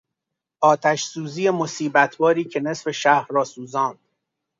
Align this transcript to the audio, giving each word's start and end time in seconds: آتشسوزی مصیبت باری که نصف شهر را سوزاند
آتشسوزی 0.61 1.49
مصیبت 1.49 2.17
باری 2.17 2.43
که 2.43 2.59
نصف 2.59 2.91
شهر 2.91 3.27
را 3.29 3.43
سوزاند 3.43 3.99